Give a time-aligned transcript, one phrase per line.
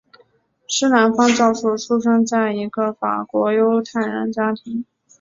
[0.67, 4.83] 施兰芳教授出生在一个法国犹太人家庭。